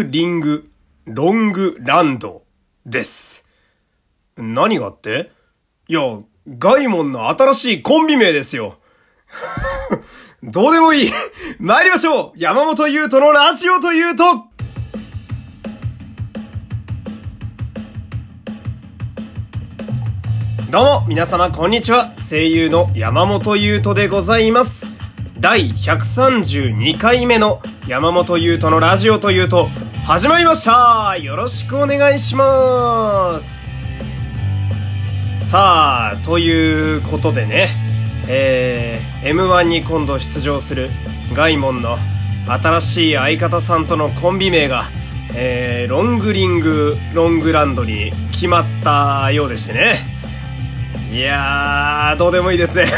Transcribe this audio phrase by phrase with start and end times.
[0.00, 0.64] グリング、
[1.04, 2.42] ロングランド
[2.86, 3.44] です。
[4.38, 5.30] 何がって？
[5.88, 6.00] いや、
[6.48, 8.78] ガイモンの新しいコンビ名ですよ。
[10.42, 11.10] どうでもいい
[11.58, 14.24] 参りましょう山本優斗のラジオというと
[20.70, 22.14] どうも、皆様こんにちは。
[22.16, 24.99] 声優の山本優斗でございます。
[25.40, 29.68] 第132回目の山本優斗のラジオというと、
[30.04, 33.78] 始まりましたよろしくお願いします
[35.40, 37.68] さあ、ということでね、
[38.28, 40.90] えー、M1 に今度出場する
[41.32, 41.96] ガイモンの
[42.46, 44.90] 新しい相方さんとのコンビ名が、
[45.34, 50.19] えー、ロングリングロングランドに決まったようでしてね。
[51.10, 52.84] いやー、どうでもいいですね。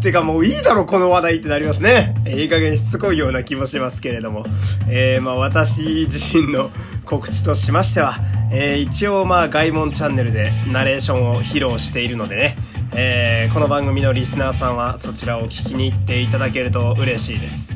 [0.00, 2.14] てかもういいだろ、この話題ってなりますね。
[2.28, 4.46] いい加減しつこいような気もしますけれども。
[4.88, 6.70] えー、まあ私自身の
[7.04, 8.14] 告知としましては、
[8.52, 12.56] えー、一応まあ外門チャンネルでナレーションを披露しているのでね、
[12.94, 17.74] えー、この番組のリスナーさんはそちらを聞きに行っていただけると嬉しいです。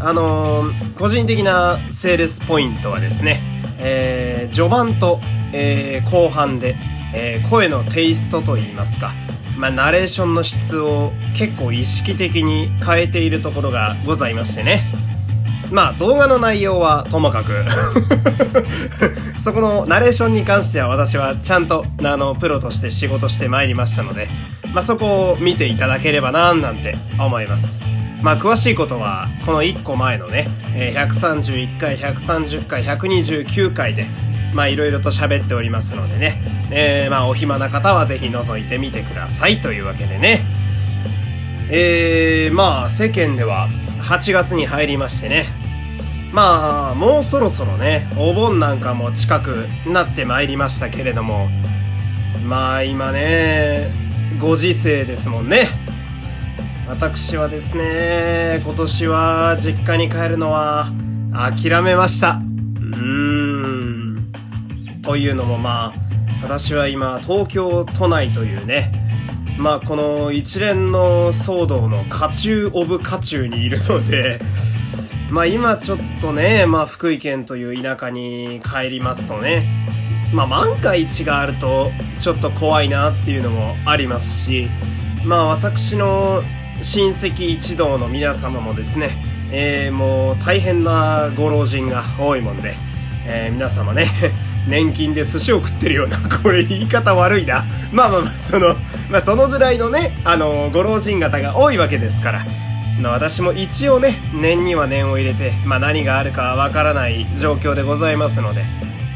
[0.00, 3.42] あのー、個人的なセールスポイントはですね、
[3.78, 5.20] えー、序盤と、
[5.52, 6.74] えー、後半で、
[7.14, 9.12] えー、声のテイストといいますか、
[9.56, 14.82] まあ、ナレーションの質を結構意識的に変えているところがございましてね。
[15.70, 17.52] まあ動画の内容はともかく
[19.38, 24.28] そこのナレーションに関しては私はちゃんとあのプロとして仕事してまいりましたので、
[24.72, 27.86] まあ、そこを見ていただければななんて思います。
[28.22, 34.06] まあ詳しいことはこの1個前のね、131回、130回、129回で
[34.58, 36.34] まあいろいろと喋っておりますのでね、
[36.72, 40.40] えー、まあお暇な方はぜひ覗いてみてくださいというわけでね、
[41.70, 43.68] えー、まあ世間では
[44.00, 45.44] 8月に入りましてね、
[46.32, 51.46] まあもうそろそろね、お盆なんかも近くなってまいりましたけれども、
[52.44, 53.92] まあ今ね、
[54.40, 55.68] ご時世ですもんね。
[56.88, 60.86] 私はですね、今年は実家に帰るのは
[61.32, 62.40] 諦めました。
[62.80, 63.37] うん。
[65.08, 65.92] というのもまあ
[66.42, 68.92] 私は今東京都内というね
[69.58, 74.38] まあこの一連の騒動の渦中オブ渦中にいるので
[75.32, 79.64] まあ今ちょっとねまあ福井県という田舎に帰りますとね
[80.30, 84.68] まあ万が一があるとちょっと怖いなっていうのもありますし
[85.24, 86.42] まあ私の
[86.82, 89.08] 親戚一同の皆様もですね
[89.50, 92.74] えー、もう大変なご老人が多いもんで、
[93.28, 94.06] えー、皆様ね
[94.66, 97.64] 年金で寿司を食ってるような、これ言い方悪いな。
[97.90, 98.74] まあまあまあ、その、
[99.08, 102.44] まあそのぐらいのね、あの、ご老人方が多いわけですから、
[103.00, 108.64] まあ、私も一応ね、年には年を入れて、まあ何があるかわからない状況でございますので、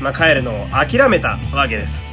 [0.00, 2.12] まあ帰るのを諦めたわけです。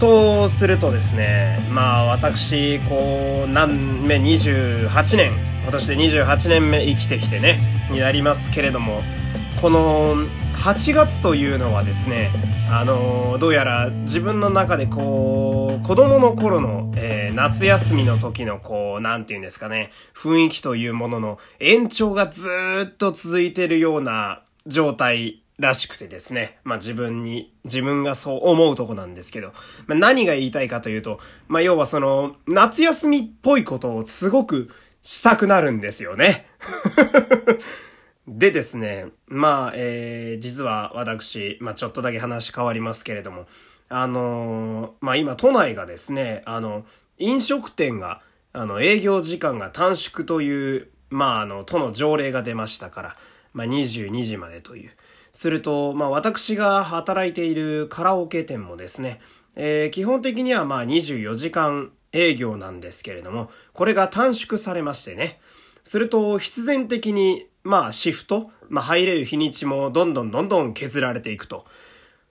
[0.00, 5.30] とするとですね、まあ私、こう、何目28年、
[5.62, 7.60] 今年で28年目生きてきてね、
[7.90, 9.02] になりますけれども、
[9.60, 10.16] この
[10.60, 12.28] 8月というのはですね、
[12.70, 22.50] あのー、どうやら自分の中でこう、子供の頃の、えー、夏休みの時のこう、なんて言うんですかね、雰囲気というものの延長がず
[22.84, 26.58] っと続いてるような状態らしくてですね。
[26.62, 29.54] まあ自分に、自分がそう思うとこなんですけど、
[29.86, 34.68] まあ何が言いたいかというと、まあ要はその、夏休みっぽいことをすごく
[35.00, 36.44] したくなるんですよね。
[38.32, 43.46] でですね、まあ、えー、実は私、まあちょっとだけ話変わりますけれども、
[43.88, 46.84] あのー、まあ今都内がですね、あの、
[47.18, 53.16] 飲食店が、あの、営業時間が短縮という、まああの、都の条例が出ましたから、
[53.52, 54.90] まあ22時までという。
[55.32, 59.20] すると、まあ私が働いているカラオケ店もですね、
[59.56, 65.40] えー、基本的にはまあ24時間営業なんですけれども、これが短縮されましてね。
[65.82, 71.64] すると必然的にまあシフト、まあ入れる日にちもどんどんどんどん削られていくと。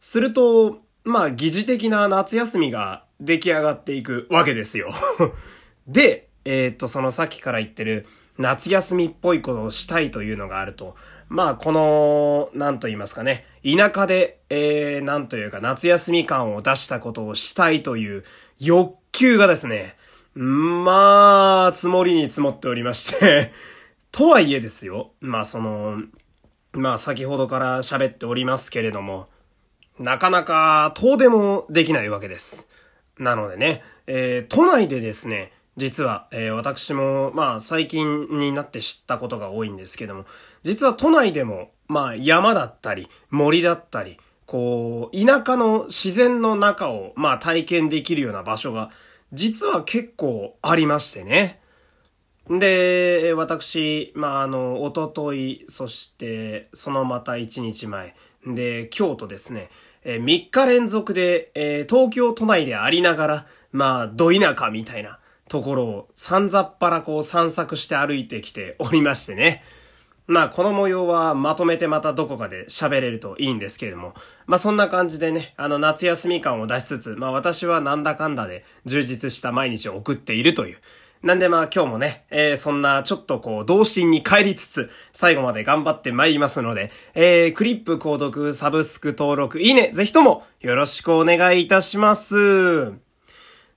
[0.00, 4.90] すると、まあ疑似的な夏休みが出来上がっていくわけですよ。
[5.86, 8.06] で、えー、っと、そのさっきから言ってる
[8.38, 10.96] 夏休みっぽいことをしたいというのがあると、
[11.28, 18.24] まあこの、なんと言いますかね、田舎で、えー、なんというか夏休み感を出したことをしたいという
[18.58, 19.96] 欲求がですね、
[20.34, 23.52] まあ、積もりに積もっておりまして。
[24.14, 25.10] とはいえですよ。
[25.20, 26.00] まあその、
[26.70, 29.26] まあ先ほどから喋っておりますけれども、
[29.98, 32.68] なかなか遠出もできないわけです。
[33.18, 40.26] なのでね、えー、都内でですね、実は、えー、私も、まあ、最近になって知ったことが多いんですけども、
[40.62, 48.92] 実は都内でも、まあ、山だったり、森だったり、こう、田舎の自然の中を、まあ、体験できるような場所が、
[49.32, 51.63] 実は結構ありましてね。
[52.50, 58.14] で、私、まあ、あの、おととい、そして、そのまた1日前、
[58.46, 59.70] で、京都ですね、
[60.04, 65.18] え、3日連続で、え、東京都内でありながら、まあ、ど田舎みたいな
[65.48, 69.62] ところを、さんざっぱらこう散策して歩いてきておりましてね。
[70.26, 74.14] まあ、この模様はまとめてまたどこかで喋れるといいんですけれども、
[74.46, 80.78] まあそんな感じでね、あの夏休み感を出しつつ、まあ私はなんだかんだで充実した毎日を送っているという、
[81.24, 92.92] なんでまあ今日もね、えー、そんなちょっとこう、童心に帰りつつ、最後まで頑張って参りますので、えー、クリップ購読、サブスク登録、いいね、ぜひともよろしくお願いいたします。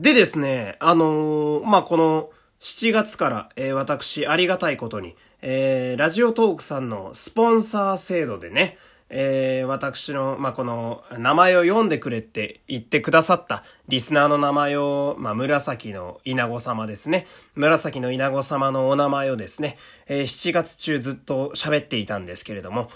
[0.00, 8.78] でですね、あのー、まあこの7月から、えー、私ありがたいことに、えー、ラジオトークさんのスポンサー制度でね、
[9.10, 17.26] えー、私の、まあ、この、名前を読んでくれって言ってくださったリスナーの名前を、まあ、紫の稲子様ですね。
[17.54, 22.90] 紫の稲子様のお名前をですね、えー、7月中ずっと喋っていたんですけれども、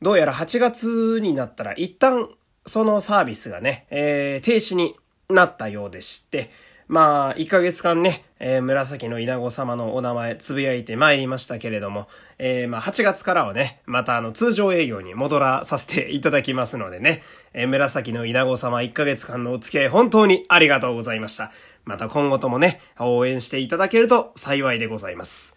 [0.00, 2.28] どうやら8月になったら一旦
[2.66, 4.96] そのサービスがね、えー、停止に
[5.28, 6.50] なったようでして、
[6.92, 12.06] まあ、1ヶ月間ね、えー、紫の稲子様のお名前つぶやいて参りましたけれども、
[12.36, 17.22] えー、まあ、8月からはね、またあの、通常営業に戻らさせていただきますのでね、
[17.54, 21.50] えー、紫の稲子様1ヶ月間のお付き合い本当にありがとうございました。
[21.86, 25.56] また今後ともね、応援していただけると幸いでございます。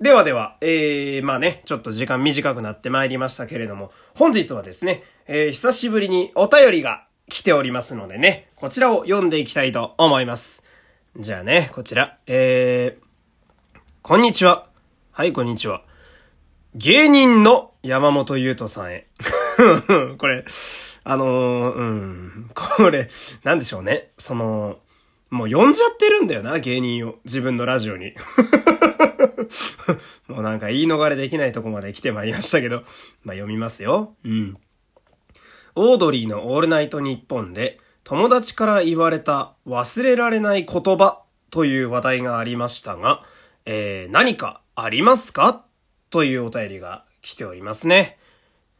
[0.00, 10.64] ではでは、えー、まあね、ちょっと時間短くなって参りましたけれども、本日はですね、えー、久しぶりにお便りが来ておりますのでね、こちらを読んでいきたいと思います。
[11.16, 14.68] じゃあね、こちら、えー、こんにちは。
[15.10, 15.82] はい、こんにちは。
[16.76, 19.08] 芸人の山本優斗さんへ。
[20.18, 20.44] これ、
[21.02, 23.08] あのー、うん、これ、
[23.42, 24.10] なんでしょうね。
[24.18, 24.78] その、
[25.30, 27.16] もう呼んじゃってるんだよな、芸人を。
[27.24, 28.14] 自分のラジオに。
[30.28, 32.84] もうなんか言い逃れできないとこまで来てまいりましたけど、
[33.24, 34.14] まあ読みますよ。
[34.24, 34.56] うん。
[35.78, 41.20] オードリーのオールナイトニッポンで友達から言われた忘れられない言葉
[41.50, 43.22] という話題がありましたが、
[43.66, 45.66] えー、何かありますか？
[46.08, 48.16] というお便りが来ておりますね。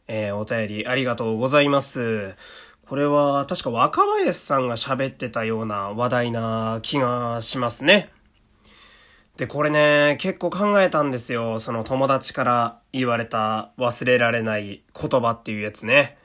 [0.07, 2.33] えー、お便りありがとうございます。
[2.87, 8.09] これは確か若林さんが喋ってたような話題な気がしますね。
[9.35, 11.59] で、これね、結構考えたんですよ。
[11.59, 16.17] その友達から言われた忘れられない言葉っていうやつね。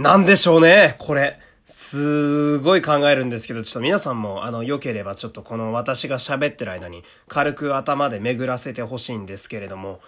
[0.00, 1.38] なんでしょうね、これ。
[1.66, 10.00] すごい考えるんですけど、ちょっと皆さんも、あの、良ければちょっとこの私が喋ってる間に軽く頭で巡らせてほしいんですけれども、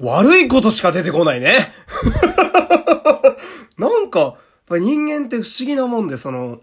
[0.00, 1.54] 悪いことしか出てこないね。
[3.78, 4.36] なんか、
[4.68, 6.60] 人間って不思議なもんで、その、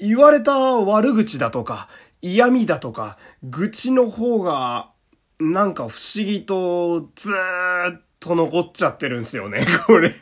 [0.00, 1.88] 言われた悪口だとか、
[2.20, 4.90] 嫌味だとか、愚痴の方が、
[5.38, 10.12] なんか不思議とずーっと残っちゃってるんですよね、 これ。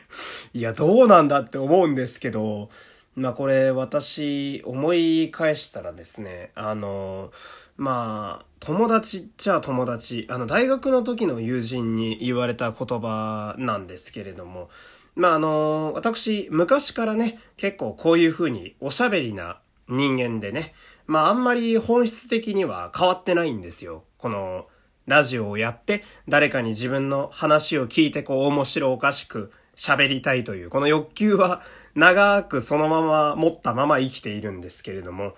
[0.53, 2.69] いや、どうなんだって思うんですけど、
[3.15, 7.31] まあこれ私思い返したらですね、あの、
[7.75, 14.69] まあ、友達っちゃ友達、あの大学の時の友人に言われた言葉なんですけれども、
[15.15, 20.73] まああの、私昔からね、結構こういう風におしゃべりな人間でね、
[21.05, 24.03] まああんまり本質的には変わってないんですよ。
[24.17, 24.67] この、
[25.09, 31.63] ラジオをやって、誰かに自分の話を聞いてこう面白おかしく喋りたいという、この欲求は
[31.95, 35.33] 長くそのまま持ったまま生きているんですけれども、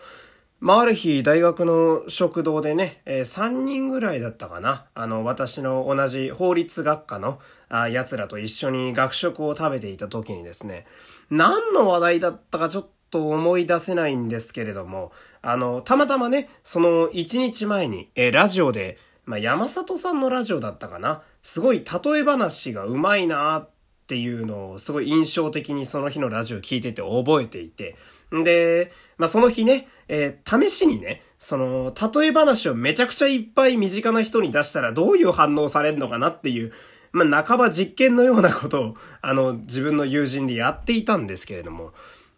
[0.60, 4.88] まあ、ある日、大学の食堂でね、えー、3人ぐらいだったかな。
[4.94, 10.86] あの、私の同じ法律学科のあ奴らと一緒に学食を食べていた時にですね、
[11.30, 18.98] 何の話題だったかちょっと思い出せないんですけれども、あの、たまたまね、その1日前に、えー、ラジオで、
[19.32, 21.22] まあ、山里さんのラジオだったかな。
[21.42, 23.70] すごい例え話がうまいなっ
[24.06, 27.96] ていうのをすごい印象的にその日のラジオ聞いてて覚えていて。
[28.36, 36.74] んで、まあ、その日ね、えー、試しにね、その、例え話をめちゃくちゃいっぱい身近な人に出したらどういう反応されるのかなっていう、
[37.14, 41.94] まあ、半ば実験のようなことを、あの、自分の友人でやっていたんですけれども、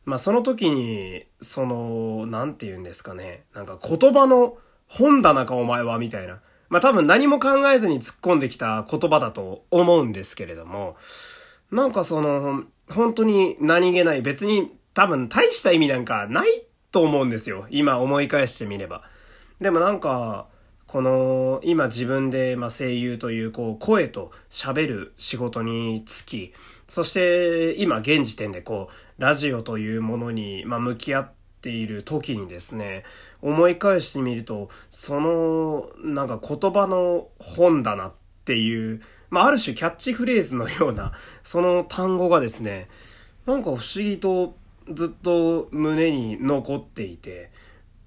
[0.05, 6.39] まあ、その時に、その、なんて言うんですかね、なんか言葉の本棚かお前は、みたいな。
[6.73, 10.97] まあ多分何も考えずに突っ込んできた言葉だと思うんですけれども、
[11.69, 17.67] なんかその、本当に何気ない別に多分大した意味なんかないと思うんですよ。
[17.69, 19.03] 今思い返してみれば。
[19.61, 20.47] でもなんか、
[20.87, 26.53] この、今自分で、ま声優という、こう、声と喋る仕事に就き、
[26.87, 33.03] そして、今現時点でこう、ラジオというものに、ま向き合ってている時にですね、
[33.41, 42.89] 思い返してみると、その、なんか言葉の本棚っていう、まあ、ある種キャッチフレーズのような、その単語がですね、
[43.45, 44.57] なんか不思議と
[44.91, 47.49] ずっと胸に残っていて、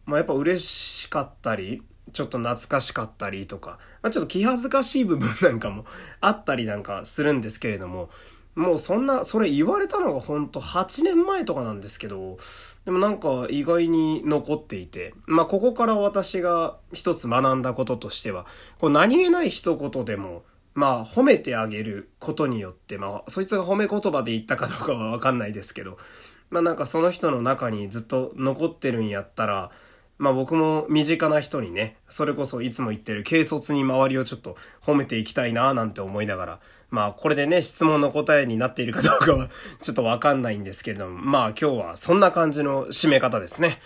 [0.05, 1.83] まあ、やっぱ嬉しかったり、
[2.13, 5.87] ちょっと懐かしかったりとか、まあ、ちょっと気恥ずかしい部分なんかも
[6.21, 8.11] あったりなんかするんですけれども、
[8.57, 12.39] もうそんな、それ言われたのがほんと8年前とかなんですけど、
[12.87, 18.47] でもなんか意外に残っていて、まあここから私が一つ学んだこととしては、
[18.81, 25.99] こう何気ない一言でも、まあ褒めてあげることによって、まあそいつが褒め言葉で言ったかどうかはわかんないですけど、
[26.49, 29.71] まあなんかその人の中にずっと残ってるんやったら、
[30.19, 39.51] まあ僕も身近な人にね、それこそいつも言ってる軽率に周りをちょっと褒めていきたいななんて思いながら、まあこれでね、質問の答えになっているかどうかは
[39.83, 43.79] ちょっとわかんないんですけれども、まあ今日はそんな感じの締め方ですね。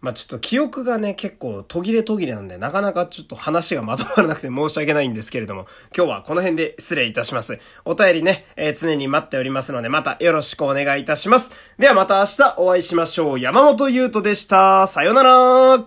[0.00, 7.58] まあちょっと記憶がね、結構途切れ途切れなんで、なかなかちょっと話がまとまらなくて申し訳ないんですけれども、今日はこの辺で失礼いたします。
[7.84, 11.52] お便りね、えー、常に待っておりますので、またよろしくお願いいたします。
[11.78, 13.40] ではまた明日お会いしましょう。
[13.40, 14.86] 山本優斗でした。
[14.86, 15.84] さよなら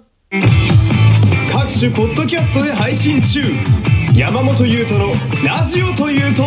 [1.51, 3.41] 各種ポッドキャストで配信中
[4.15, 5.13] 山本優斗の
[5.47, 6.43] ラジオというと